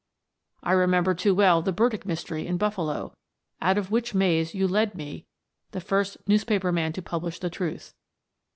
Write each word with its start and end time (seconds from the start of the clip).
I 0.63 0.71
remember 0.71 1.13
too 1.13 1.35
well 1.35 1.61
the 1.61 1.71
Burdick 1.71 2.07
mystery 2.07 2.47
in 2.47 2.57
Buffalo, 2.57 3.15
out 3.61 3.77
of 3.77 3.91
which 3.91 4.15
maze 4.15 4.55
you 4.55 4.67
led 4.67 4.95
me, 4.95 5.27
the 5.73 5.79
first 5.79 6.17
newspaper 6.27 6.71
man 6.71 6.91
to 6.93 7.03
publish 7.03 7.37
the 7.37 7.51
truth. 7.51 7.93